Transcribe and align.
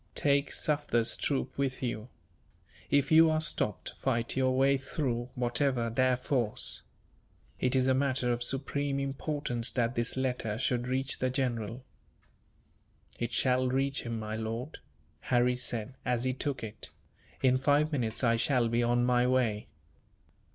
Take 0.15 0.51
Sufder's 0.51 1.15
troop 1.15 1.55
with 1.59 1.83
you. 1.83 2.09
If 2.89 3.11
you 3.11 3.29
are 3.29 3.39
stopped, 3.39 3.93
fight 3.99 4.35
your 4.35 4.57
way 4.57 4.75
through, 4.77 5.29
whatever 5.35 5.91
their 5.91 6.17
force. 6.17 6.81
It 7.59 7.75
is 7.75 7.85
a 7.85 7.93
matter 7.93 8.33
of 8.33 8.41
supreme 8.41 8.99
importance 8.99 9.71
that 9.73 9.93
this 9.93 10.17
letter 10.17 10.57
should 10.57 10.87
reach 10.87 11.19
the 11.19 11.29
general." 11.29 11.83
"It 13.19 13.31
shall 13.31 13.67
reach 13.69 14.01
him, 14.01 14.17
my 14.17 14.35
lord," 14.35 14.79
Harry 15.19 15.55
said, 15.55 15.93
as 16.03 16.23
he 16.23 16.33
took 16.33 16.63
it; 16.63 16.89
"in 17.43 17.59
five 17.59 17.91
minutes 17.91 18.23
I 18.23 18.37
shall 18.37 18.69
be 18.69 18.81
on 18.81 19.05
my 19.05 19.27
way." 19.27 19.67